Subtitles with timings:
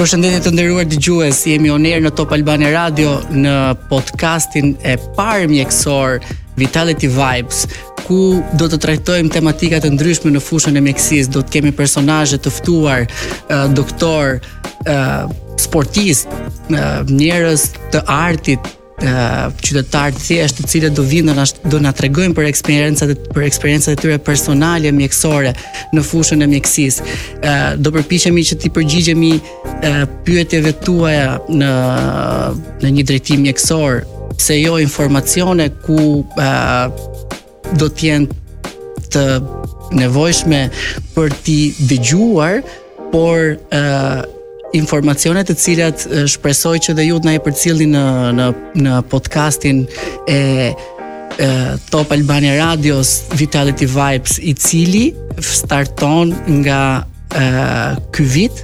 [0.00, 3.52] Përshëndetje të nderuar dëgjues, jemi on air në Top Albani Radio në
[3.90, 6.16] podcastin e parë mjekësor
[6.56, 7.66] Vitality Vibes,
[8.06, 11.34] ku do të trajtojmë tematika të ndryshme në fushën e mjekësisë.
[11.36, 14.40] Do të kemi personazhe të ftuar, uh, doktor,
[14.88, 15.28] uh,
[15.60, 16.32] sportist,
[16.72, 21.34] uh, njerëz të artit, qytetarë të thjeshtë të cilët do vinë
[21.72, 25.54] do na tregojnë për eksperiencat për eksperiencat e tyre personale mjekësore
[25.96, 27.04] në fushën e mjekësisë.
[27.40, 29.32] ë do përpiqemi që ti përgjigjemi
[29.82, 31.72] ë pyetjeve tuaja në
[32.84, 34.02] në një drejtim mjekësor,
[34.38, 36.90] pse jo informacione ku ë
[37.80, 38.28] do të jenë
[39.10, 39.24] të
[39.98, 40.60] nevojshme
[41.16, 41.58] për ti
[41.90, 42.60] dëgjuar,
[43.12, 44.39] por ë
[44.76, 48.02] informacione të cilat shpresoj që dhe ju të na përcjellni në
[48.38, 48.48] në
[48.86, 49.84] në podcastin
[50.30, 50.40] e
[51.90, 55.04] Top Albania Radios Vitality Vibes i cili
[55.40, 56.80] starton nga
[58.12, 58.60] ky vit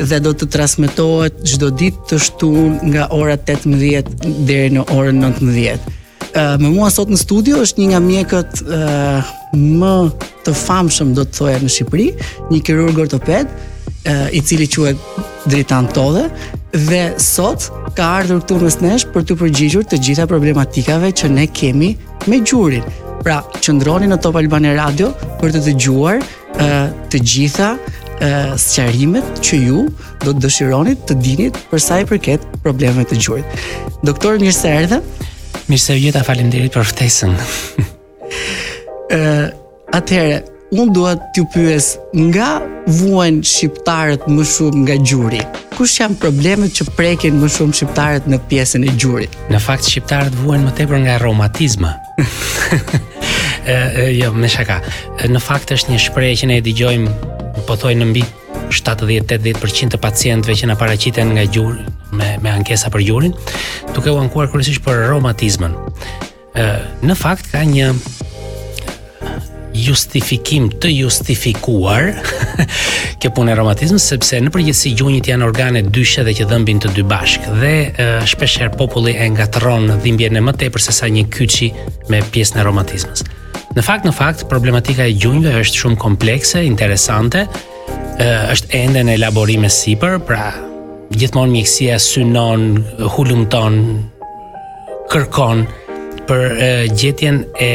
[0.00, 5.96] dhe do të transmetohet çdo ditë të shtunë nga ora 18 deri në orën 19.
[6.30, 9.94] Uh, me mua sot në studio është një nga mjekët uh, më
[10.46, 12.04] të famshëm do të thoja në Shqipëri,
[12.52, 13.50] një kirurg ortoped,
[14.32, 14.96] i cili quhet
[15.46, 16.28] Dritan Todhe
[16.74, 21.46] dhe sot ka ardhur këtu mes nesh për të përgjigjur të gjitha problematikave që ne
[21.46, 21.90] kemi
[22.28, 22.84] me gjurin.
[23.20, 27.72] Pra, qëndroni në Top Albani Radio për të dëgjuar uh, të gjitha
[28.60, 29.82] sqarimet që ju
[30.20, 33.62] do të dëshironi të dinit për sa i përket problemeve të gjurit.
[34.04, 34.98] Doktor, mirë se erdhe.
[35.72, 37.32] Mirë faleminderit për ftesën.
[37.32, 37.38] Ë,
[39.16, 39.46] uh,
[39.96, 40.42] atëherë,
[40.76, 41.94] un dua t'ju pyes
[42.28, 42.50] nga
[42.90, 45.40] vuajn shqiptarët më shumë nga gjuri?
[45.78, 49.36] Kush janë problemet që prekin më shumë shqiptarët në pjesën e gjurit?
[49.52, 51.92] Në fakt shqiptarët vuajn më tepër nga romatizma.
[53.66, 54.80] ë jo, më shaka.
[55.30, 57.16] Në fakt është një shprehje që ne e dëgjojmë
[57.66, 58.24] po thoj në mbi
[58.70, 63.32] 70-80% të pacientëve që na paraqiten nga gjuri me me ankesa për gjurin,
[63.94, 65.72] duke u ankuar kryesisht për romatizmin.
[66.58, 66.66] ë
[67.06, 67.94] në fakt ka një
[69.80, 72.10] justifikim të justifikuar
[73.22, 76.92] kjo punë e romantizmit sepse në përgjithësi gjunjit janë organe dyshe dhe që dhëmbin të
[76.96, 77.72] dy bashk dhe
[78.30, 81.70] shpeshherë populli e ngatron dhimbjen e më tepër përse sa një kyçi
[82.12, 83.24] me pjesën e romantizmit.
[83.74, 87.44] Në fakt në fakt problematika e gjunjve është shumë komplekse, interesante,
[88.50, 90.48] është ende në elaborim e sipër, pra
[91.18, 92.80] gjithmonë mjekësia synon,
[93.14, 93.80] hulumton,
[95.10, 95.64] kërkon
[96.30, 96.46] për
[96.98, 97.72] gjetjen e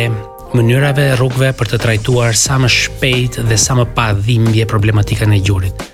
[0.54, 5.34] mënyrave dhe rrugëve për të trajtuar sa më shpejt dhe sa më pa dhimbje problematikën
[5.34, 5.86] e gjurit.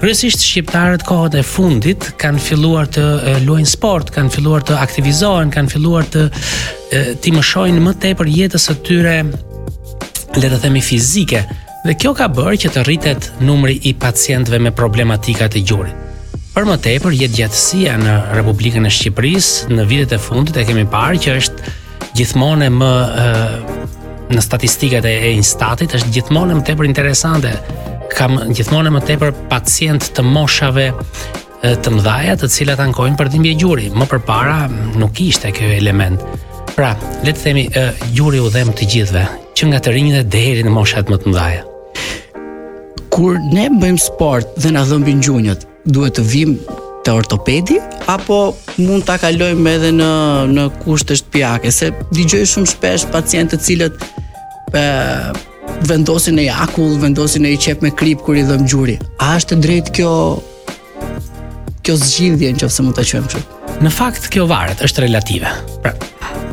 [0.00, 3.04] Kryesisht shqiptarët kohët e fundit kanë filluar të
[3.44, 6.28] luajnë sport, kanë filluar të aktivizohen, kanë filluar të
[7.20, 7.34] të
[7.84, 9.18] më tepër jetës së tyre,
[10.40, 11.44] le të themi fizike.
[11.84, 15.94] Dhe kjo ka bërë që të rritet numri i pacientëve me problematika të gjurit.
[16.54, 20.82] Për më tepër, jetë gjatësia në Republikën e Shqipëris, në vitet e fundit e kemi
[20.92, 21.74] parë që është
[22.18, 22.88] gjithmonë e më
[24.34, 27.52] në statistikat e Instatit është gjithmonë më tepër interesante.
[28.14, 30.88] Kam gjithmonë më tepër pacient të moshave
[31.60, 33.88] të mëdhaja, të cilat ankojnë për dhimbje gjuri.
[33.94, 34.68] Më përpara
[35.00, 36.22] nuk ishte kjo element.
[36.76, 36.92] Pra,
[37.26, 39.24] le të themi e, gjuri u dhem të gjithëve,
[39.58, 41.66] që nga të rinjtë deri në moshat më të mëdhaja.
[43.12, 46.54] Kur ne bëjmë sport dhe na dhëmbin gjunjët, duhet të vim
[47.04, 47.76] te ortopedi
[48.14, 48.38] apo
[48.80, 50.08] mund ta kalojmë edhe në
[50.50, 54.04] në kushte shtëpiake, se dëgjoj shumë shpesh pacientë të cilët
[55.88, 58.96] vendosin në akull, vendosin në i qep me krip kur i dhëm gjuri.
[59.22, 60.10] A është drejt kjo
[61.86, 63.58] kjo zgjidhje nëse mund ta qëmë kështu?
[63.80, 65.48] Në fakt kjo varet, është relative.
[65.84, 65.94] Pra,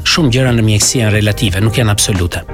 [0.08, 2.46] shumë gjëra në mjekësi janë relative, nuk janë absolute.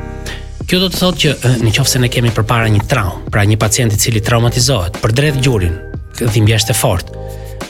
[0.70, 3.60] Kjo do të thotë që në qofë se ne kemi përpara një traumë, pra një
[3.62, 5.76] pacient i cili traumatizohet për drejt gjurin,
[6.24, 7.26] dhimbje është e fortë,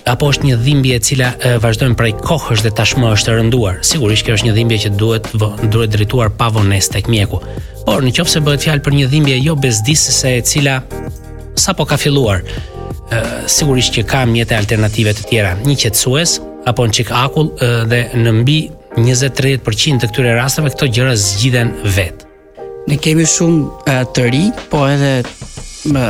[0.06, 3.78] apo është një dhimbje e cila e, vazhdojnë prej kohësh dhe tashmë është rënduar.
[3.88, 7.40] Sigurisht kjo është një dhimbje që duhet vë, duhet drejtuar pa vonesë tek mjeku.
[7.88, 10.78] Por në se bëhet fjalë për një dhimbje jo bezdisëse e cila
[11.60, 16.96] sapo ka filluar, e, sigurisht që ka mjete alternative të tjera, një qetësues apo një
[16.96, 17.50] çik akull
[17.92, 18.58] dhe në mbi
[18.96, 22.30] 20-30% të këtyre rasteve këto gjëra zgjidhen vetë.
[22.88, 25.14] Ne kemi shumë e, të ri, po edhe
[25.92, 26.06] më,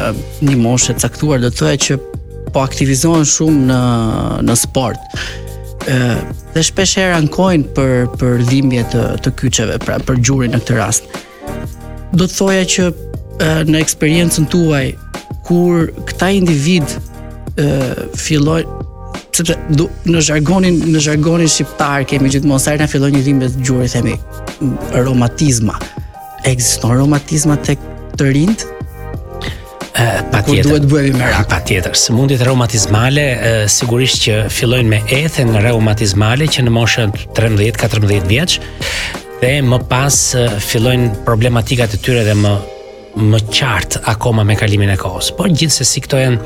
[0.46, 1.98] një moshe caktuar do të thoya që
[2.54, 3.80] po aktivizohen shumë në
[4.48, 5.20] në sport.
[5.90, 5.96] ë
[6.54, 7.90] dhe shpesh herë ankojnë për
[8.22, 11.10] për dhimbje të të kyçeve, pra për gjurin në këtë rast.
[12.14, 14.88] Do të thoja që e, në eksperiencën tuaj
[15.48, 16.94] kur këta individ
[17.58, 18.82] ë fillojnë
[19.34, 19.58] sepse
[20.14, 23.98] në jargonin në jargonin shqiptar kemi gjithmonë sa herë na fillon një dhimbje të gjurit
[23.98, 24.14] themi
[25.04, 25.76] romatizma.
[26.48, 27.82] Ekziston romatizma tek
[28.18, 28.68] të rinjt
[30.04, 30.46] tjetër.
[30.46, 31.96] Kur duhet bëhemi me rak?
[31.98, 33.26] Sëmundjet reumatizmale
[33.72, 38.58] sigurisht që fillojnë me ethen reumatizmale që në moshën 13-14 vjeç
[39.42, 40.18] dhe më pas
[40.70, 42.54] fillojnë problematikat e tyre dhe më
[43.14, 45.28] më qartë akoma me kalimin e kohës.
[45.38, 46.40] Por gjithsesi këto janë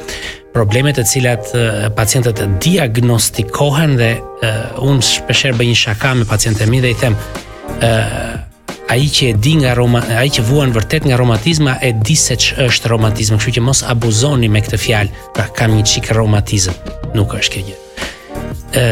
[0.52, 1.52] probleme të cilat
[1.96, 7.00] pacientët diagnostikohen dhe uh, unë shpesher bëj një shaka me pacientët e mi dhe i
[7.00, 7.16] them
[7.80, 7.94] ë
[8.90, 12.38] ai që e di nga Roma, ai që vuan vërtet nga romatizma, e di se
[12.40, 16.76] që është romatizma, kështu që mos abuzoni me këtë fjalë, pra kam një qikë romatizm,
[17.16, 17.82] nuk është kjo gjë.
[18.78, 18.84] E,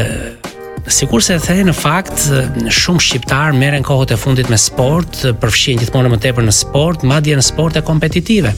[0.92, 2.26] sikur se the në fakt,
[2.68, 7.38] shumë shqiptarë meren kohët e fundit me sport, përfshien gjithmonë më tepër në sport, madje
[7.40, 8.52] në sport e kompetitive,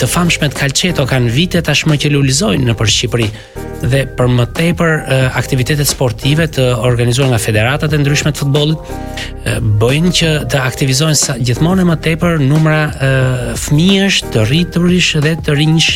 [0.00, 3.26] të famshmet kalqeto kanë vite tashmë që lulizojnë në Shqipëri
[3.84, 4.94] dhe për më tepër
[5.38, 11.86] aktivitetet sportive të organizuar nga federatat e ndryshme të futbollit bëjnë që të aktivizojnë gjithmonë
[11.90, 12.80] më tepër numra
[13.64, 15.92] fëmijësh, të rriturish dhe të rinjsh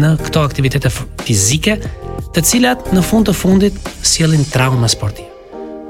[0.00, 0.92] në këto aktivitete
[1.24, 1.78] fizike,
[2.34, 5.30] të cilat në fund të fundit sjellin trauma sportive.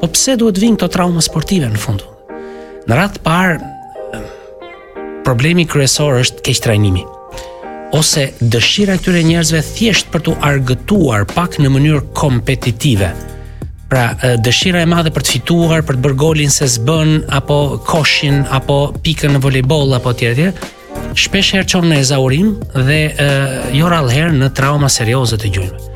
[0.01, 2.05] Po pse duhet vinë këto trauma sportive në fund?
[2.85, 7.07] Në radhë të parë problemi kryesor është keq trajnimi
[7.95, 13.13] ose dëshira e këtyre njerëzve thjesht për tu argëtuar pak në mënyrë kompetitive.
[13.91, 14.07] Pra,
[14.43, 18.81] dëshira e madhe për të fituar, për të bërë golin se s'bën apo koshin apo
[19.05, 20.49] pikën në voleboll apo të tjerë,
[21.19, 23.31] shpesh herë çon në ezaurim dhe e,
[23.79, 25.91] jo rallë në trauma serioze të gjunjëve.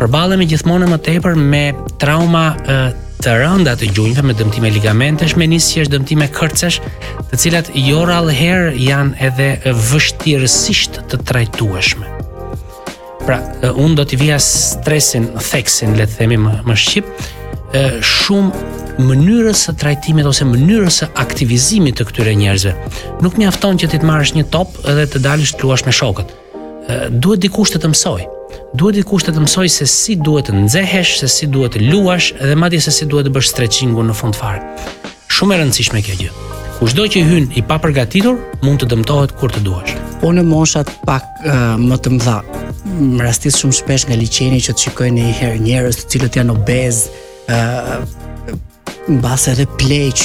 [0.00, 1.64] Përballemi gjithmonë më tepër me
[2.02, 2.78] trauma e,
[3.22, 6.80] të rënda të gjunjëve me dëmtime ligamentesh, me njësjesh dëmtime kërcesh,
[7.30, 8.00] të cilat jo
[8.34, 9.50] herë janë edhe
[9.90, 12.08] vështirësisht të trajtueshme.
[13.22, 13.36] Pra,
[13.70, 17.12] unë do t'i vija stresin, theksin, le të themi më, më shqip,
[18.10, 22.74] shumë mënyrës së trajtimit ose mënyrës së aktivizimit të këtyre njerëzve.
[23.24, 26.34] Nuk mjafton që ti të marrësh një top edhe të dalësh të luash me shokët.
[27.22, 28.31] Duhet dikush të të mësojë
[28.74, 32.32] duhet i kushtet të mësoj se si duhet të nxehesh, se si duhet të luash
[32.40, 34.62] dhe madje se si duhet të bësh stretchingun në fund fare.
[35.32, 36.32] Shumë e rëndësishme kjo gjë.
[36.78, 39.92] Kushdo që hyn i paprgatitur mund të dëmtohet kur të duash.
[40.22, 42.38] Po në moshat pak uh, më të mëdha,
[42.96, 46.56] më rastis shumë shpesh nga liçeni që të shikojnë një herë njerëz të cilët janë
[46.56, 47.04] obez,
[47.52, 47.94] ë uh,
[49.18, 50.24] mbas edhe pleq,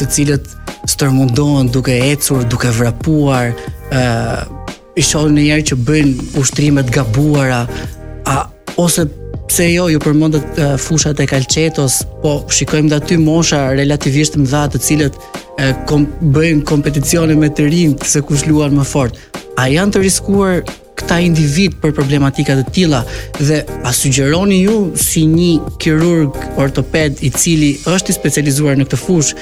[0.00, 0.52] të cilët
[0.90, 3.54] stërmundohen duke ecur, duke vrapuar,
[3.92, 4.54] ë uh,
[4.96, 7.62] i shohin në njerë që bëjnë ushtrimet gabuara,
[8.32, 8.36] a,
[8.80, 9.04] ose
[9.50, 14.48] pse jo, ju përmëndët uh, fushat e kalqetos, po shikojmë dhe aty mosha relativisht më
[14.54, 18.86] dhatë të cilët uh, kom, bëjnë kompeticione me të rinë të se kush luan më
[18.88, 19.20] fort.
[19.60, 20.64] A janë të riskuar
[20.96, 23.02] këta individ për problematikat të tila
[23.36, 29.00] dhe a sugjeroni ju si një kirurg ortoped i cili është i specializuar në këtë
[29.04, 29.34] fush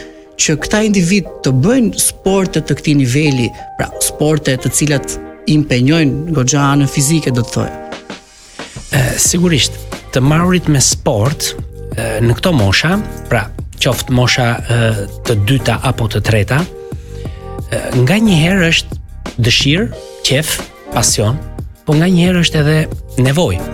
[0.45, 3.47] që këta individ të bëjnë sportet të këti niveli,
[3.79, 5.15] pra sportet të cilat
[5.51, 7.65] impenjojnë gogja në fizike, do të
[8.95, 9.75] Ë Sigurisht,
[10.15, 12.93] të marrit me sport e, në këto mosha,
[13.31, 13.49] pra
[13.83, 14.79] qoftë mosha e,
[15.27, 16.61] të dyta apo të treta,
[17.75, 18.99] e, nga një herë është
[19.47, 19.89] dëshirë,
[20.29, 21.41] qefë, pasion,
[21.87, 22.77] po nga një herë është edhe
[23.27, 23.67] nevojë.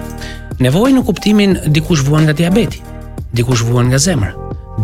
[0.65, 2.81] Nevojë në kuptimin dikush vuan nga diabeti,
[3.37, 4.33] dikush vuan nga zemrë,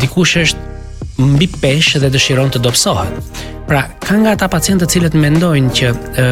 [0.01, 3.45] dikush është mbi peshë dhe dëshiron të dopsohet.
[3.67, 6.25] Pra, ka nga ata pacientë të cilët mendojnë që ë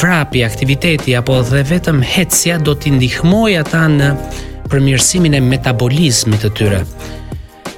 [0.00, 4.08] vrapi, aktiviteti apo dhe vetëm hecja do t'i ndihmojë ata në
[4.72, 6.80] përmirësimin e metabolizmit të tyre.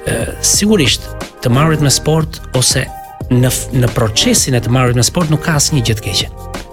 [0.06, 1.08] ë sigurisht
[1.42, 2.84] të marrit me sport ose
[3.32, 3.50] në
[3.82, 6.28] në procesin e të marrit me sport nuk ka asnjë gjë të keqe.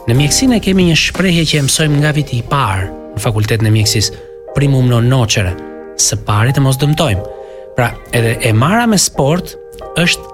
[0.07, 3.71] Në mjekësinë kemi një shprehje që e mësojmë nga viti i parë në fakultetin e
[3.73, 4.19] mjekësisë,
[4.53, 5.55] primum non nocere,
[5.97, 7.25] së pari të mos dëmtojmë.
[7.73, 9.55] Pra, edhe e marra me sport
[9.97, 10.29] është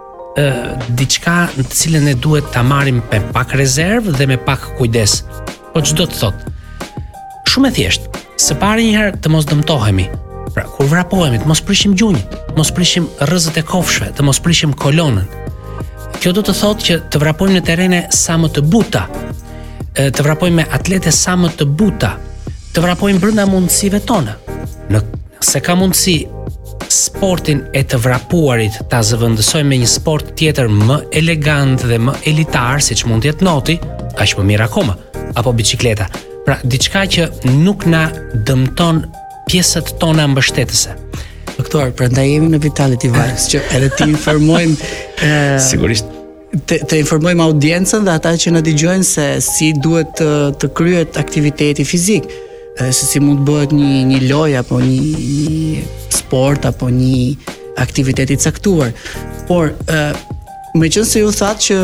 [0.99, 5.23] diçka në të cilën ne duhet ta marrim me pak rezervë dhe me pak kujdes.
[5.73, 6.47] Po çdo të thot.
[7.49, 8.23] Shumë e thjeshtë.
[8.39, 10.07] Së pari një herë të mos dëmtohemi.
[10.55, 12.21] Pra, kur vrapohemi, të mos prishim gjunjë,
[12.57, 15.27] mos prishim rrëzët e kofshve, të mos prishim kolonën.
[16.23, 19.03] Kjo do të thotë që të vrapojmë në terene sa më të buta,
[19.99, 22.15] të vrapojmë me atlete sa më të buta,
[22.73, 24.39] të vrapojmë brenda mundësive tona.
[24.89, 25.03] Në
[25.49, 26.17] se ka mundësi,
[26.89, 32.81] sportin e të vrapuarit ta zëvendësojmë me një sport tjetër më elegant dhe më elitar
[32.83, 33.77] siç mund të jetë noti,
[34.17, 34.95] kaq më mirë akoma,
[35.37, 36.09] apo bicikleta.
[36.45, 37.29] Pra diçka që
[37.61, 38.07] nuk na
[38.47, 39.03] dëmton
[39.49, 40.95] pjesët tona mbështetëse.
[41.59, 45.19] Doktor, prandaj jemi në Vitality Vibes që edhe ti informojmë
[45.71, 46.07] Sigurisht
[46.69, 50.29] të, të informojmë audiencën dhe ata që në digjojnë se si duhet të,
[50.61, 52.45] të kryet aktiviteti fizikë
[52.87, 54.97] se si mund të bëhet një një lojë apo një,
[55.35, 55.83] një
[56.15, 58.93] sport apo një aktivitet i caktuar.
[59.47, 60.13] Por ë
[60.79, 61.77] më se ju thatë që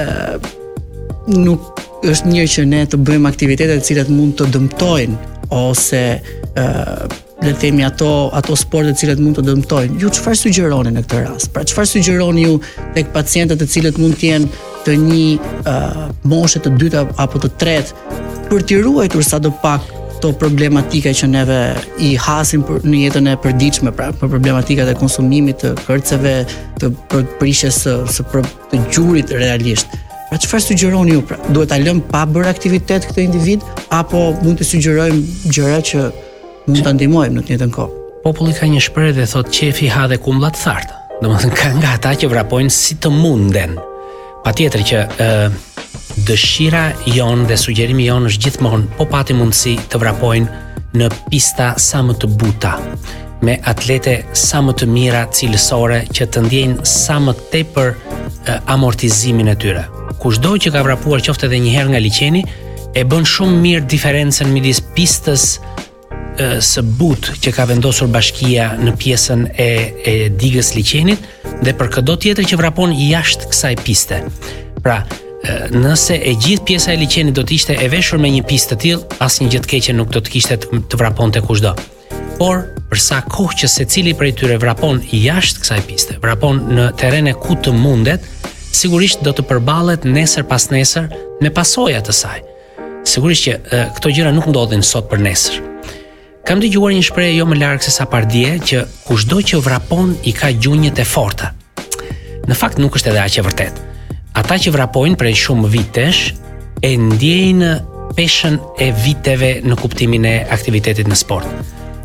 [0.00, 5.18] ë nuk është mirë që ne të bëjmë aktivitete të cilat mund të dëmtojnë
[5.54, 6.02] ose
[6.58, 6.66] ë
[7.42, 8.08] le të themi ato
[8.38, 9.96] ato sporte të cilat mund të dëmtojnë.
[10.02, 11.50] Ju çfarë sugjeroni në këtë rast?
[11.54, 12.58] Pra çfarë sugjeroni ju
[12.98, 14.52] tek pacientët të cilët mund të jenë
[14.86, 15.24] të një
[15.62, 19.84] uh, moshe të dytë apo të tretë për të ruajtur sadopak
[20.22, 21.58] këto problematika që neve
[21.98, 26.34] i hasim për, në jetën e përditshme, pra, për problematikat e konsumimit të kërceve,
[26.78, 26.90] të
[27.40, 29.90] prishjes së së për, të gjurit realisht.
[30.30, 31.24] Pra çfarë sugjeron ju?
[31.26, 33.66] Pra, duhet ta lëm pa bër aktivitet këtë individ
[33.98, 36.04] apo mund të sugjerojmë gjëra që
[36.70, 38.00] mund ta ndihmojmë në të njëjtën kohë?
[38.22, 41.00] Populli ka një shpërë dhe thotë qefi ha dhe kumbla të thartë.
[41.24, 43.74] Domethënë ka nga ata që vrapojnë si të munden.
[44.46, 45.60] Patjetër që uh,
[46.26, 50.60] Dëshira jonë dhe sugjerimi jonë është gjithmonë po pati mundësi të vrapojnë
[51.00, 52.72] në pista sa më të buta
[53.42, 57.88] me atlete sa më të mira cilësore që të ndjejnë sa më tepër
[58.70, 59.82] amortizimin e tyre.
[60.22, 62.44] Kushdo që ka vrapuar qoftë edhe një herë nga liçeni
[62.94, 65.56] e bën shumë mirë diferencën midis pistës
[66.70, 69.70] së butë që ka vendosur bashkia në pjesën e
[70.38, 71.26] digës liçenit
[71.66, 74.22] dhe për çdo tjetër që vrapon jashtë kësaj piste.
[74.84, 75.00] Pra
[75.74, 78.80] nëse e gjithë pjesa e liçenit do të ishte e veshur me një pistë të
[78.82, 81.72] tillë, asnjë gjë të keqe nuk do të kishte të vraponte kushdo.
[82.38, 86.92] Por për sa kohë që secili prej tyre vrapon jashtë kësaj piste, vrapon në
[87.30, 88.22] e ku të mundet,
[88.72, 92.40] sigurisht do të përballet nesër pas nesër me pasojat e saj.
[93.04, 95.58] Sigurisht që e, këto gjëra nuk ndodhin sot për nesër.
[96.46, 100.32] Kam dëgjuar një shprehje jo më larg se sa pardje që kushdo që vrapon i
[100.34, 101.52] ka gjunjët e forta.
[102.48, 103.91] Në fakt nuk është edhe aq e vërtetë
[104.38, 106.20] ata që vrapojnë prej shumë vitesh
[106.84, 107.72] e ndjejnë
[108.16, 111.46] peshën e viteve në kuptimin e aktivitetit në sport.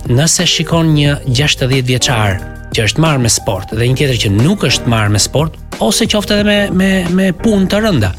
[0.08, 2.38] Nëse shikon një 60 vjeçar
[2.76, 6.08] që është marrë me sport dhe një tjetër që nuk është marrë me sport ose
[6.12, 8.14] qoftë edhe me me me punë të rënda.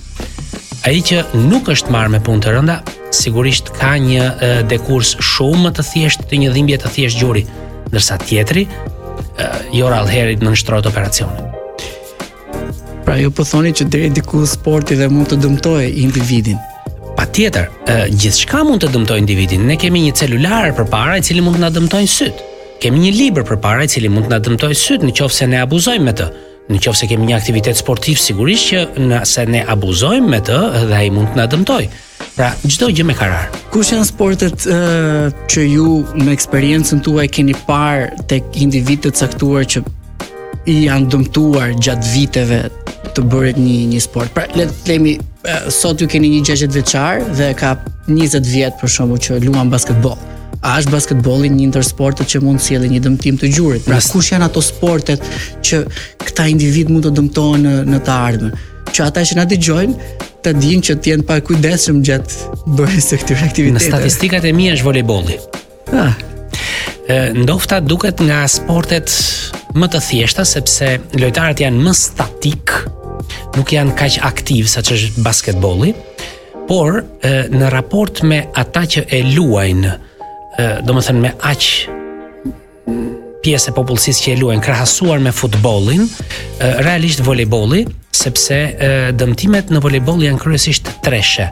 [0.89, 2.79] Ai që nuk është marrë me punë të rënda
[3.19, 4.29] sigurisht ka një
[4.71, 7.45] dekurs shumë më të thjeshtë të një dhimbje të thjeshtë gjuri,
[7.91, 8.67] ndërsa tjetri
[9.75, 11.48] jo rallëherit në nështrojt operacionit.
[13.09, 16.59] Pra ju po thoni që deri diku sporti dhe mund të dëmtojë individin.
[17.17, 17.71] Patjetër,
[18.21, 19.63] gjithçka mund të dëmtojë individin.
[19.65, 22.43] Ne kemi një celular përpara i cili mund të na dëmtojë syt.
[22.85, 26.13] Kemë një libër përpara i cili mund të na dëmtojë syt nëse ne abuzojmë me
[26.21, 26.29] të.
[26.69, 30.61] Nëse kemi një aktivitet sportiv, sigurisht që nëse ne abuzojmë me të,
[31.01, 31.89] ai mund të na dëmtojë.
[32.37, 33.49] Pra çdo gjë me karar.
[33.73, 35.89] Kushe janë sportet që ju
[36.27, 39.87] me eksperiencën tuaj keni parë tek individët caktuar që
[40.69, 42.59] i janë dëmtuar gjatë viteve
[43.17, 44.33] të bërit një një sport.
[44.37, 45.17] Pra, le të themi,
[45.73, 47.75] sot ju keni një 60 vjeçar dhe ka
[48.09, 50.19] 20 vjet për shumë që luan basketboll.
[50.67, 53.85] A është basketbolli një ndër sportet që mund të sjellë një dëmtim të gjurit?
[53.87, 55.23] Pra, kush janë ato sportet
[55.65, 55.83] që
[56.25, 58.57] këta individ mund të dëmtohen në, në të ardhmen?
[58.95, 60.11] Që ata që na dëgjojnë
[60.43, 63.77] të dinë që të jenë pa kujdesëm gjatë bërës të këtyre aktivitetet.
[63.77, 65.39] Në statistikat e mia është volejbolli.
[65.95, 66.15] Ah.
[67.37, 69.09] Ndofta duket nga sportet
[69.79, 70.89] më të thjeshta sepse
[71.21, 72.73] lojtarët janë më statik,
[73.57, 75.93] nuk janë kaq aktiv sa ç'është basketbolli,
[76.69, 79.93] por në raport me ata që e luajnë,
[80.89, 81.69] domethënë me aq
[83.45, 86.09] pjesë e popullsisë që e luajnë krahasuar me futbollin,
[86.83, 87.85] realisht volejbolli,
[88.19, 88.59] sepse
[89.15, 91.47] dëmtimet në volejboll janë kryesisht treshe.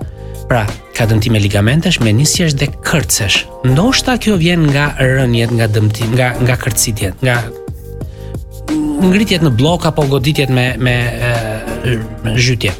[0.46, 0.60] Pra,
[0.94, 3.40] ka dëmtime ligamentesh, menisjesh dhe kërcesh.
[3.66, 7.40] Ndoshta kjo vjen nga rënjet, nga dëmtimi, nga nga kërcitjet, nga
[9.02, 10.96] ngritjet në blok apo goditjet me me
[12.24, 12.72] me zhytje.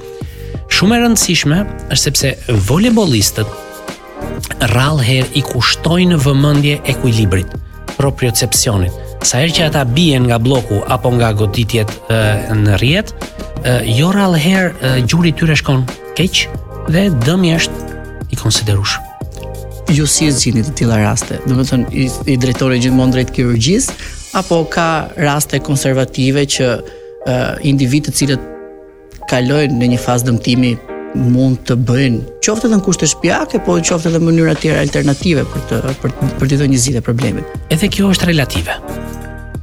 [0.72, 2.30] Shumë e rëndësishme është sepse
[2.68, 7.52] volebolistët rrallë herë i kushtojnë vëmendje ekuilibrit,
[7.96, 8.92] propriocepcionit.
[9.24, 12.20] Sa herë që ata bien nga bloku apo nga goditjet e,
[12.66, 13.12] në rrjet,
[13.98, 15.84] jo rrallë herë gjuri tyre shkon
[16.18, 16.44] keq
[16.92, 17.96] dhe dëmi është
[18.32, 19.02] i konsiderueshëm
[19.86, 21.36] ju jo si e gjeni të tilla raste?
[21.46, 23.92] Do të thonë i, i drejtori gjithmonë drejt kirurgjisë
[24.36, 27.36] apo ka raste konservative që uh,
[27.68, 28.42] individ të cilët
[29.30, 30.72] kalojnë në një fazë dëmtimi
[31.32, 34.82] mund të bëjnë qoftë edhe në kushte shtëpiake, po qoftë edhe në mënyra të tjera
[34.84, 37.54] alternative për të për, për të dhënë një zgjidhje problemit.
[37.72, 38.76] Edhe kjo është relative.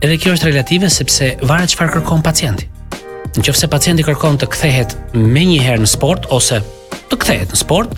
[0.03, 2.65] Edhe kjo është relative sepse varet çfarë kërkon pacienti.
[3.37, 6.59] Nëse pacienti kërkon të kthehet më një herë në sport ose
[7.11, 7.93] të kthehet në sport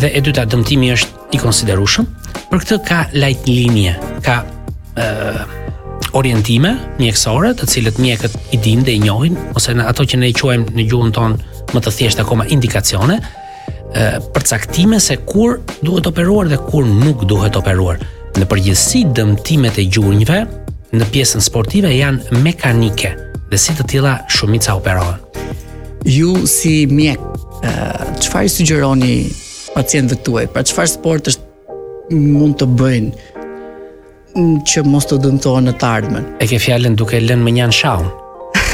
[0.00, 2.08] dhe e dyta dëmtimi është i konsiderueshëm,
[2.50, 3.94] për këtë ka lajt linje,
[4.26, 4.42] ka
[5.00, 5.64] ë
[6.14, 10.30] orientime mjekësore, të cilët mjekët i dinë dhe i njohin, ose në ato që ne
[10.30, 13.18] i quajmë në gjuhën tonë më të thjeshtë akoma indikacione,
[14.34, 17.98] për caktime se kur duhet operuar dhe kur nuk duhet operuar.
[18.36, 20.40] Në përgjithësi dëmtimet e gjunjëve
[20.96, 23.14] në pjesën sportive janë mekanike
[23.50, 25.18] dhe si të tilla shumica operohen.
[26.06, 27.20] Ju si mjek,
[28.22, 29.14] çfarë sugjeroni
[29.74, 30.44] pacientëve tuaj?
[30.54, 33.35] Pra çfarë sport është mund të bëjnë
[34.36, 36.26] që mos të dëmtohen në të ardhmen.
[36.42, 38.06] E ke fjalën duke lënë më njën shau.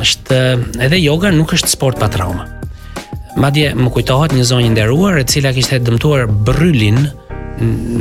[0.04, 0.40] është
[0.84, 2.50] edhe yoga nuk është sport pa trauma.
[3.40, 7.00] Madje më kujtohet një zonjë nderuar e cila kishte dëmtuar bryllin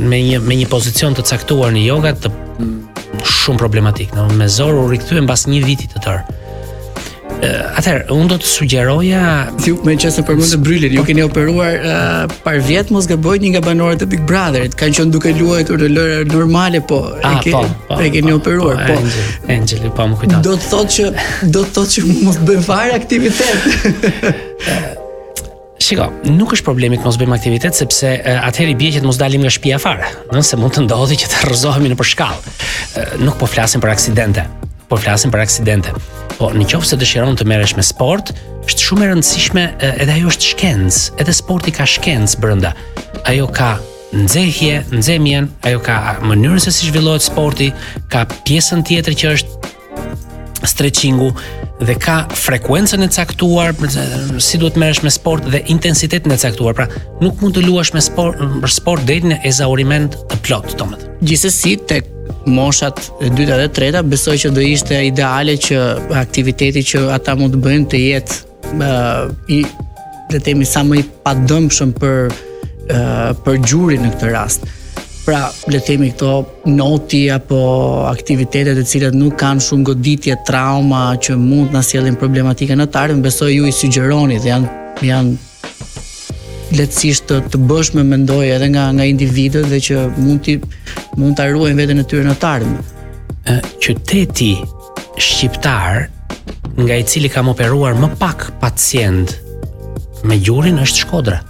[0.04, 2.30] me një me një pozicion të caktuar në yoga të
[3.22, 6.24] shumë problematik, në me zorë u rikëthujem pas një vitit të tërë.
[7.44, 9.22] Atëherë, unë do të sugjeroja...
[9.60, 11.08] Si me që se përmën të bryllit, ju po.
[11.10, 14.96] keni operuar uh, par vjetë mos nga bojt një nga banorët e Big Brotherit, kanë
[15.00, 18.80] qënë duke luajtur në lërë normale, po, A, e, ah, po, po, keni po, operuar,
[18.88, 18.96] po.
[18.96, 20.42] po, po Angel, po, më kujtatë.
[20.46, 21.12] Do të thotë që,
[21.52, 25.02] do të thot që mos bëjmë fare aktivitet.
[25.84, 29.18] Shiko, nuk është problemi të mos bëjmë aktivitet sepse atëherë i bie që të mos
[29.20, 32.52] dalim nga shtëpia fare, nëse mund të ndodhi që të rrëzohemi në përshkallë.
[33.26, 34.46] Nuk po flasim për aksidente,
[34.88, 35.92] po flasim për aksidente.
[36.38, 38.32] Po nëse dëshiron të merresh me sport,
[38.64, 39.64] është shumë e rëndësishme
[40.06, 42.72] edhe ajo është shkencë, edhe sporti ka shkencë brenda.
[43.28, 43.74] Ajo ka
[44.24, 47.68] nxehje, nxemjen, ajo ka mënyrën se si zhvillohet sporti,
[48.08, 51.28] ka pjesën tjetër që është stretchingu,
[51.80, 53.74] dhe ka frekuencën e caktuar
[54.38, 56.74] si duhet merresh me sport dhe intensitetin e caktuar.
[56.78, 56.86] Pra,
[57.20, 61.18] nuk mund të luash me sport për sport deri në ezaurimend të plot, domethënë.
[61.24, 62.06] Gjithsesi tek
[62.46, 65.78] moshat e dyta dhe treta besoj që do ishte ideale që
[66.22, 68.34] aktiviteti që ata mund të bëjnë të jetë
[68.78, 68.92] ë
[69.58, 72.40] i le të themi sa më i padëmshëm për
[73.44, 74.66] për gjurin në këtë rast.
[75.24, 75.38] Pra,
[75.72, 76.30] le të themi këto
[76.68, 77.56] noti apo
[78.10, 83.16] aktivitete të cilat nuk kanë shumë goditje trauma që mund na sjellin problematika në tarë,
[83.24, 84.72] besoj ju i sugjeroni dhe janë
[85.08, 85.36] janë
[86.76, 90.58] lehtësisht të, të bësh me mendoj edhe nga nga individët dhe që mund ti
[91.20, 92.70] mund ta ruajnë veten e tyre në tarë.
[93.48, 94.52] Ë qyteti
[95.16, 96.04] shqiptar
[96.84, 99.38] nga i cili kam operuar më pak pacient
[100.24, 101.40] me gjurin është Shkodra.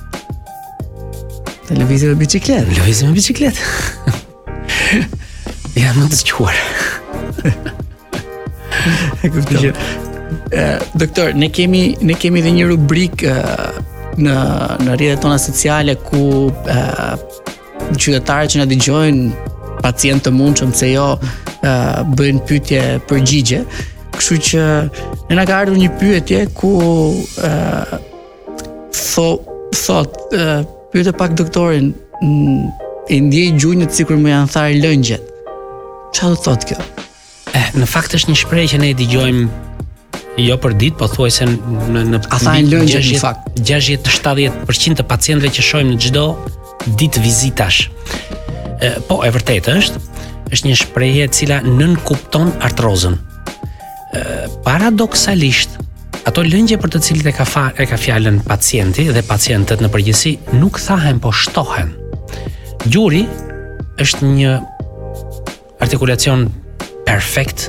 [1.64, 2.74] Të lëvizim me bicikletë.
[2.77, 4.14] Lëvizim me bicikletë.
[5.81, 6.59] ja, më të shquar.
[9.24, 9.72] e
[10.55, 13.79] Ë, doktor, ne kemi ne kemi edhe një rubrikë uh,
[14.22, 14.35] në
[14.85, 17.40] në rrjetet tona sociale ku ë uh,
[17.94, 19.50] qytetarët që na dëgjojnë
[19.83, 23.62] pacientë të mundshëm se jo ë uh, bëjnë pyetje përgjigje.
[24.18, 24.64] Kështu që
[25.33, 27.94] ne na ka ardhur një pyetje ku ë uh,
[28.94, 29.48] thot
[29.85, 30.62] thot uh,
[30.95, 31.91] pyete pak doktorin,
[33.11, 35.25] e ndjej gjunjët sikur më janë tharë lëngjet.
[36.15, 36.85] Çfarë do thotë kjo?
[37.59, 39.45] Eh, në fakt është një shprehje që ne e dëgjojmë
[40.47, 45.51] jo për ditë, po thuajse në në a thajnë lëngjet në fakt 60-70% të pacientëve
[45.59, 46.25] që shohim në çdo
[47.03, 47.91] ditë vizitash.
[49.09, 49.99] po e vërtetë është,
[50.53, 53.15] është një shprehje e cila nën kupton artrozën.
[54.65, 55.84] paradoksalisht, ë
[56.29, 59.91] ato lëngje për të cilët e ka fa, e ka fjalën pacienti dhe pacientët në
[59.93, 61.91] përgjithësi nuk thahen po shtohen.
[62.89, 63.25] Gjuri
[64.01, 64.53] është një
[65.85, 66.47] artikulacion
[67.07, 67.69] perfekt,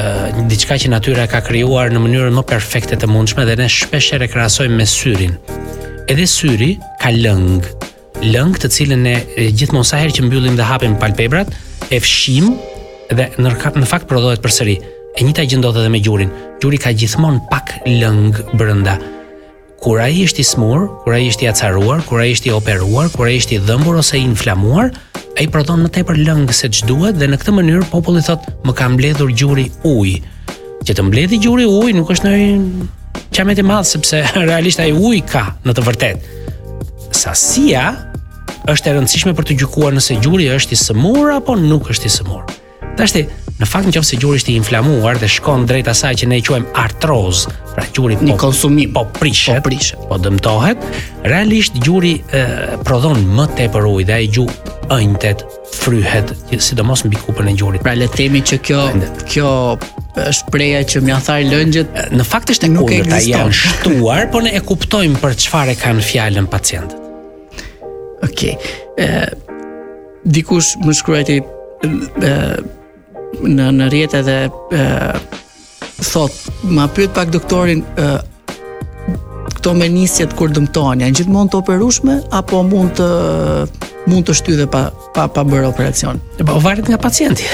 [0.00, 3.68] ë një diçka që natyra ka krijuar në mënyrën më perfekte të mundshme dhe ne
[3.76, 5.36] shpesh e krahasojmë me syrin.
[6.10, 7.60] Edhe syri ka lëng,
[8.24, 9.16] lëng të cilën ne
[9.52, 11.52] gjithmonë sa herë që mbyllim dhe hapim palpebrat,
[11.92, 12.54] e fshim
[13.12, 14.80] dhe në, në fakt prodhohet përsëri.
[15.12, 16.30] E njëta gjë ndodh edhe me gjurin.
[16.62, 18.94] Gjuri ka gjithmonë pak lëng brenda.
[19.82, 23.10] Kur ai është i smur, kur ai është i acaruar, kur ai është i operuar,
[23.12, 24.88] kur ai është i dhëmbur ose i inflamuar,
[25.36, 28.88] ai prodhon më tepër lëng se ç'duhet dhe në këtë mënyrë populli thotë, "Më ka
[28.88, 30.22] mbledhur gjuri ujë."
[30.86, 32.86] Që të mbledhi gjuri ujë nuk është ndonjë
[33.36, 34.16] çamet e madh sepse
[34.48, 36.40] realisht ai ujë ka në të vërtetë.
[37.12, 37.84] Sasia
[38.64, 42.16] është e rëndësishme për të gjykuar nëse gjuri është i smur apo nuk është i
[42.20, 42.44] smur.
[42.96, 43.26] Tashti,
[43.60, 46.44] Në fakt në qofë se gjurë ishte inflamuar dhe shkon drejt asaj që ne i
[46.46, 50.00] quajmë artroz, pra gjurë po, konsumi, po prishet, po, prishet.
[50.08, 50.86] po dëmtohet,
[51.28, 52.14] realisht gjurë
[52.86, 55.44] prodhon më te për ujë dhe a i gjurë ëntet,
[55.82, 56.32] fryhet,
[56.64, 57.82] sidomos mbi bikupën e gjurit.
[57.84, 58.80] Pra le të themi që kjo
[59.30, 59.52] kjo
[60.22, 64.52] është preja që mja thar lëngjet, në fakt është e kundërta, janë shtuar, por ne
[64.56, 67.00] e kuptojmë për çfarë kanë fjalën pacientët.
[68.24, 68.58] Okej.
[68.96, 69.26] Ë
[70.36, 72.34] dikush më shkruajti ë
[73.48, 74.82] në në rjet edhe e,
[76.02, 77.84] thot ma pyet pak doktorin
[79.52, 83.08] këto menisjet kur dëmtohen janë gjithmonë të operueshme apo mund të
[84.10, 86.16] mund të shty dhe pa pa pa bërë operacion.
[86.40, 87.44] E po varet nga pacienti.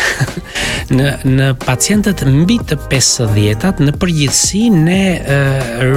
[0.97, 5.41] në në pacientët mbi të 50 tat në përgjithësi ne e,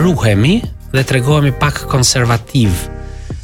[0.01, 0.57] ruhemi
[0.91, 2.73] dhe tregohemi pak konservativ.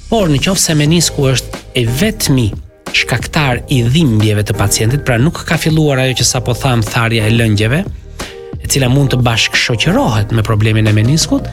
[0.09, 2.49] Por në qoftë se menisku është e vetmi
[2.95, 7.27] shkaktar i dhimbjeve të pacientit, pra nuk ka filluar ajo që sa po tham tharja
[7.27, 7.79] e lëngjeve,
[8.63, 11.49] e cila mund të bashkëshoqërohet me problemin e meniskut,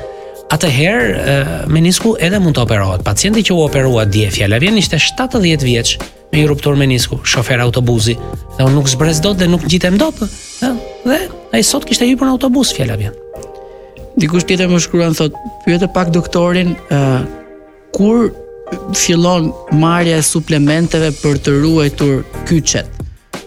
[0.54, 3.04] atëherë menisku edhe mund të operohet.
[3.06, 5.96] Pacienti që u operua dje fjala vjen ishte 70 vjeç
[6.34, 8.16] me një ruptur menisku, shofer autobusi,
[8.58, 11.20] dhe unë nuk zbrez dot dhe nuk gjitem dot, ëh, dhe
[11.54, 13.14] ai sot kishte hyrë në autobus fjala vjen.
[14.18, 17.62] Dikush tjetër më shkruan thotë, pyetë pak doktorin, ëh, uh,
[17.94, 18.26] kur
[18.92, 22.90] fillon marja e suplementeve për të ruajtur kyçet.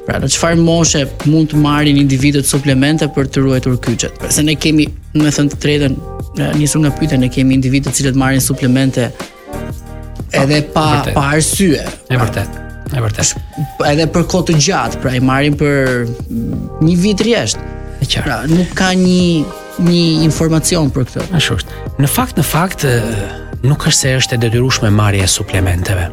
[0.07, 4.15] Pra në çfarë moshe mund të marrin individët suplemente për të ruajtur kyçet?
[4.21, 4.85] Pra se ne kemi,
[5.15, 5.97] do të them
[6.37, 9.07] të nisur nga pyetja, ne kemi individë të cilët marrin suplemente
[10.37, 11.81] edhe pa pa arsye.
[11.83, 12.59] E pra, vërtet.
[12.95, 13.33] e vërtet.
[13.91, 16.07] Edhe për kohë të gjatë, pra i marrin për
[16.83, 17.41] një vit E
[18.05, 19.43] Është Pra nuk ka një
[19.87, 21.25] një informacion për këtë.
[21.33, 21.57] Ashtu.
[21.99, 22.85] Në fakt, në fakt,
[23.65, 26.07] nuk është se është e detyrueshme marrja e suplementeve.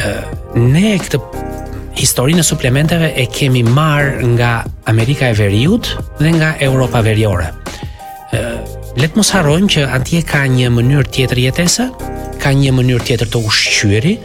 [0.00, 0.12] Ë
[0.54, 1.20] ne këtë
[1.98, 4.52] historinë e suplementeve e kemi marr nga
[4.90, 7.50] Amerika e Veriut dhe nga Europa Veriore.
[8.32, 8.60] Ë
[8.98, 11.88] le të mos harrojmë që atje ka një mënyrë tjetër jetese,
[12.42, 14.16] ka një mënyrë tjetër të ushqyri,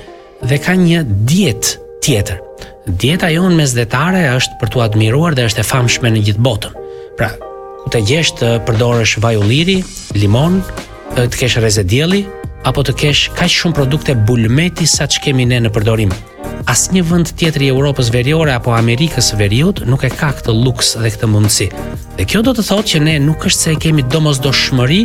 [0.45, 2.39] dhe ka një dietë tjetër.
[2.85, 6.73] Dieta jon mesdhetare është për t'u admiruar dhe është e famshme në gjithë botën.
[7.17, 7.29] Pra,
[7.81, 9.79] ku të gjesh të përdorësh vaj ulliri,
[10.17, 10.59] limon,
[11.15, 12.25] të kesh rreze dielli
[12.67, 16.09] apo të kesh kaq shumë produkte bulmeti sa që kemi ne në përdorim.
[16.71, 21.11] Asnjë vend tjetër i Evropës Veriore apo Amerikës Veriut nuk e ka këtë luks dhe
[21.13, 21.69] këtë mundësi.
[22.17, 25.03] Dhe kjo do të thotë që ne nuk është se kemi domosdoshmëri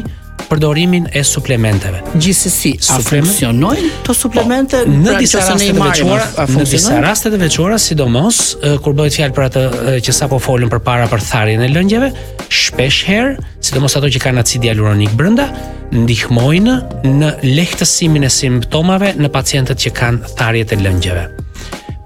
[0.50, 2.00] përdorimin e suplementeve.
[2.18, 6.26] Gjithsesi, a funksionojnë këto suplemente po, në pra, disa raste të veçuara?
[6.56, 8.40] Në disa raste të veçuara, sidomos
[8.82, 12.10] kur bëhet fjalë për atë që sapo folëm përpara për tharjen e lëngjeve,
[12.48, 13.34] shpesh herë,
[13.68, 15.46] sidomos ato që kanë acid hyaluronik brenda,
[15.90, 16.74] ndihmojnë
[17.20, 21.24] në lehtësimin e simptomave në pacientët që kanë tharje të lëngjeve.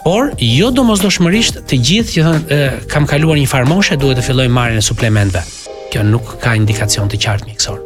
[0.04, 4.84] Por jo domosdoshmërisht të gjithë që kam kaluar një farmoshe duhet të filloj marrjen e
[4.84, 5.44] suplementeve.
[5.92, 7.80] Kjo nuk ka indikacion të qartë mjekësor.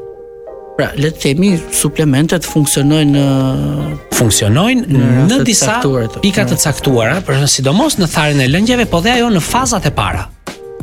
[0.78, 3.26] Pra, le të themi suplementet funksionojnë në
[4.14, 4.98] funksionojnë
[5.30, 5.80] në, disa
[6.22, 6.62] pika të mm.
[6.62, 10.28] caktuara, për shembull sidomos në tharjen e lëngjeve, po dhe ajo në fazat e para.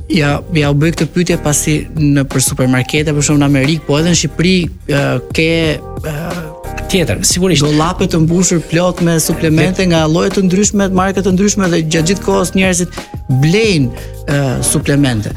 [0.09, 3.95] Ja, ja u bëj këtë pyetje pasi në për supermarkete, për shumë në Amerikë, po
[3.97, 5.47] edhe në Shqipëri uh, ke
[5.81, 6.37] uh,
[6.91, 7.65] tjetër, sigurisht.
[7.65, 12.11] Do të mbushur plot me suplemente nga lloje të ndryshme, marka të ndryshme dhe gjatë
[12.11, 13.01] gjithë kohës njerëzit
[13.41, 15.33] blejnë uh, suplemente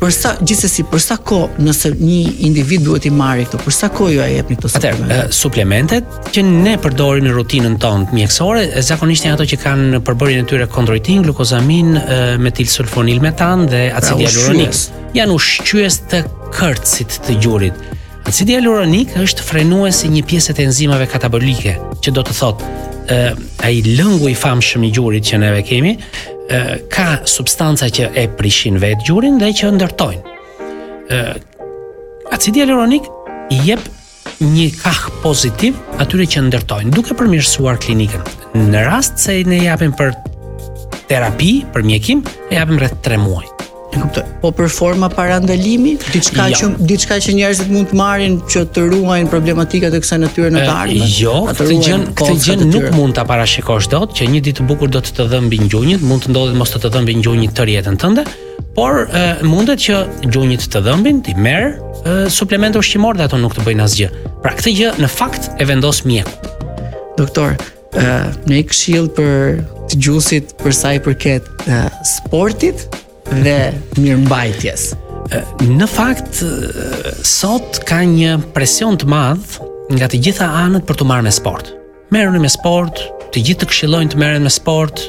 [0.00, 3.90] për sa gjithsesi për sa kohë nëse një individ duhet i marrë këto për sa
[3.92, 5.10] kohë ju a jepni këto suplemente?
[5.10, 10.46] Atëherë, suplementet që ne përdorim në rutinën tonë mjekësore, zakonisht janë ato që kanë përbërjen
[10.46, 11.92] e tyre kondroitin, glukozamin,
[12.40, 14.82] metilsulfonil metan dhe pra, acid hyaluronik.
[15.20, 16.22] Janë ushqyes të
[16.56, 17.84] kërcit të gjurit.
[18.30, 23.80] Acid hyaluronik është frenues i një pjese të enzimave katabolike, që do të thotë ai
[23.84, 25.96] lëngu i famshëm i gjurit që neve kemi,
[26.90, 30.34] ka substanca që e prishin vetë gjurin dhe që ndërtojnë.
[32.34, 33.06] Acidi hyaluronik
[33.54, 33.82] i jep
[34.40, 38.26] një kah pozitiv atyre që ndërtojnë, duke përmirësuar klinikën.
[38.70, 40.14] Në rast se ne japim për
[41.10, 43.46] terapi, për mjekim, e japim rreth 3 muaj.
[43.92, 44.22] E kuptoj.
[44.40, 46.58] Po për forma para ndalimit, diçka ja.
[46.62, 46.68] Jo.
[46.70, 50.62] që diçka që njerëzit mund të marrin që të ruajnë problematikat e kësaj natyre në
[50.62, 51.10] të ardhmen.
[51.18, 54.92] Jo, këtë gjë, këtë gjë nuk mund ta parashikosh dot, që një ditë të bukur
[54.94, 58.00] do të të dhëmbi ngjunjit, mund të ndodhet mos të të dhëmbi ngjunjit të rjetën
[58.04, 58.24] tënde,
[58.78, 60.00] por e, mundet që
[60.32, 61.74] gjunjit të dhëmbin, ti merr
[62.32, 64.10] suplement ushqimor dhe ato nuk të bëjnë asgjë.
[64.46, 66.54] Pra këtë gjë në fakt e vendos mjeku.
[67.18, 67.58] Doktor,
[67.98, 71.50] ë, ne këshill për të gjusit për sa i përket
[72.16, 72.86] sportit,
[73.38, 73.56] dhe
[73.98, 74.88] mirëmbajtjes.
[75.70, 76.40] Në fakt
[77.26, 79.58] sot ka një presion të madh
[79.94, 81.72] nga të gjitha anët për të marrë me sport.
[82.10, 82.98] Merreni me sport,
[83.30, 85.04] të gjithë të këshillojnë të merren me sport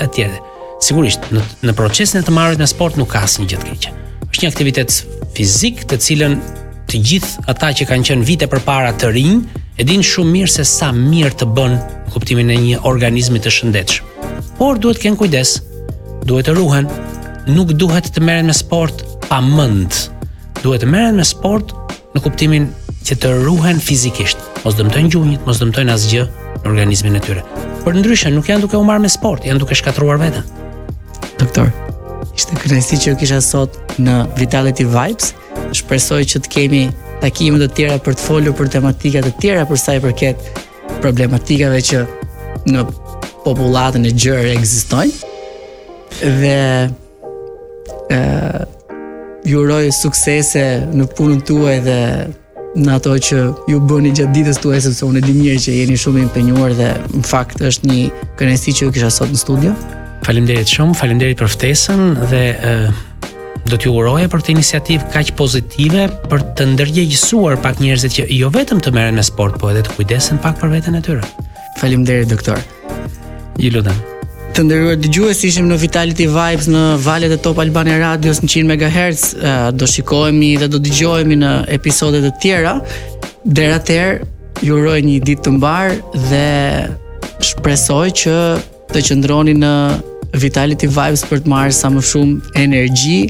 [0.00, 0.38] e tjede.
[0.80, 3.96] Sigurisht në, në procesin e të marrit me sport nuk ka asnjë gjë të keqe.
[4.30, 4.98] Është një aktivitet
[5.36, 6.36] fizik të cilën
[6.90, 9.36] të gjithë ata që kanë qenë vite përpara të rinj
[9.80, 13.52] e dinë shumë mirë se sa mirë të bën në kuptimin e një organizmi të
[13.58, 14.08] shëndetshëm.
[14.56, 15.54] Por duhet të kenë kujdes,
[16.24, 16.88] duhet të ruhen,
[17.48, 20.10] nuk duhet të merren me sport pa mend.
[20.62, 21.72] Duhet të merren me sport
[22.14, 22.68] në kuptimin
[23.06, 26.26] që të ruhen fizikisht, mos dëmtojnë gjunjët, mos dëmtojnë asgjë
[26.60, 27.44] në organizmin e tyre.
[27.84, 30.44] Por ndryshe nuk janë duke u marrë me sport, janë duke shkatruar veten.
[31.40, 31.70] Doktor,
[32.36, 35.32] ishte kënaqësi që kisha sot në Vitality Vibes.
[35.76, 36.84] Shpresoj që të kemi
[37.22, 40.40] takime të tjera për të folur për tematika të tjera për sa i përket
[41.00, 42.00] problematikave që
[42.68, 42.84] në
[43.46, 45.36] popullatën e gjërë ekzistojnë.
[46.40, 46.58] Dhe
[49.44, 51.98] ju uroj suksese në punën tuaj dhe
[52.80, 53.38] në ato që
[53.70, 56.90] ju bëni gjatë ditës tuaj sepse unë e di mirë që jeni shumë impenjuar dhe
[57.16, 58.02] në fakt është një
[58.38, 59.72] kënaqësi që ju kisha sot në studio.
[60.26, 62.74] Faleminderit shumë, faleminderit për ftesën dhe e,
[63.66, 68.52] do t'ju uroj për këtë iniciativë kaq pozitive për të ndërgjegjësuar pak njerëzit që jo
[68.54, 71.26] vetëm të merren me sport, por edhe të kujdesen pak për veten e tyre.
[71.82, 72.62] Faleminderit doktor.
[73.58, 73.98] Ju lutem.
[74.50, 79.20] Të nderuar dëgjues, ishim në Vitality Vibes në valet e Top Albania Radios 100 MHz.
[79.78, 82.72] Do shikohemi dhe do dëgjohemi në episodet e tjera.
[83.44, 84.26] Deri atëherë,
[84.66, 85.94] ju uroj një ditë të mbar
[86.32, 86.48] dhe
[87.46, 88.34] shpresoj që
[88.90, 89.72] të qëndroni në
[90.42, 93.20] Vitality Vibes për të marrë sa më shumë energji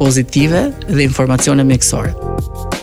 [0.00, 2.75] pozitive dhe informacione mjekësore.